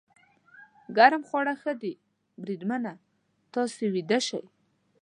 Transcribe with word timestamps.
ګرم 0.97 1.21
خواړه 1.29 1.53
ښه 1.61 1.73
دي، 1.81 1.93
بریدمنه، 2.41 2.93
تاسې 3.53 3.85
ویده 3.93 4.19
شئ. 4.27 4.43